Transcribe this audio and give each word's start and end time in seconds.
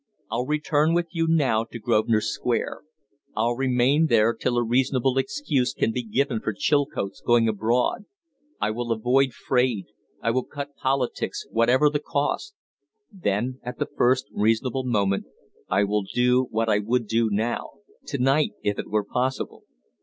"I'll 0.31 0.47
return 0.47 0.95
with 0.95 1.09
you 1.11 1.27
now 1.29 1.63
to 1.65 1.77
Grosvenor 1.77 2.21
Square; 2.21 2.81
I'll 3.35 3.55
remain 3.55 4.07
there 4.07 4.33
till 4.33 4.57
a 4.57 4.63
reasonable 4.65 5.19
excuse 5.19 5.75
can 5.75 5.91
be 5.91 6.01
given 6.01 6.39
for 6.39 6.53
Chilcote's 6.57 7.21
going 7.21 7.47
abroad; 7.47 8.05
I 8.59 8.71
will 8.71 8.91
avoid 8.91 9.31
Fraide, 9.31 9.89
I 10.19 10.31
will 10.31 10.43
cut 10.45 10.75
politics 10.75 11.45
whatever 11.51 11.87
the 11.87 11.99
cost; 11.99 12.55
then, 13.11 13.59
at 13.61 13.77
the 13.77 13.89
first 13.95 14.25
reasonable 14.33 14.85
moment, 14.85 15.27
I 15.69 15.83
will 15.83 16.01
do 16.11 16.45
what 16.49 16.67
I 16.67 16.79
would 16.79 17.05
do 17.05 17.29
now, 17.31 17.73
to 18.07 18.17
night 18.17 18.53
if 18.63 18.79
it 18.79 18.89
were 18.89 19.03
possible. 19.05 19.65